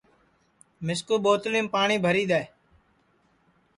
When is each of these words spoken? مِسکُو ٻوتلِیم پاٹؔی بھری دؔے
مِسکُو 0.85 1.15
ٻوتلِیم 1.23 1.67
پاٹؔی 1.73 1.97
بھری 2.03 2.23
دؔے 2.29 2.43